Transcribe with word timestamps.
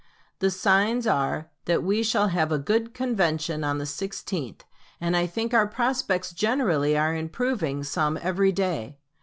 The 0.39 0.49
signs 0.49 1.05
are 1.05 1.51
that 1.65 1.83
we 1.83 2.01
shall 2.01 2.29
have 2.29 2.51
a 2.51 2.57
good 2.57 2.95
convention 2.95 3.63
on 3.63 3.77
the 3.77 3.83
16th, 3.85 4.61
and 4.99 5.15
I 5.15 5.27
think 5.27 5.53
our 5.53 5.67
prospects 5.67 6.33
generally 6.33 6.97
are 6.97 7.15
improving 7.15 7.83
some 7.83 8.17
every 8.19 8.51
day. 8.51 8.97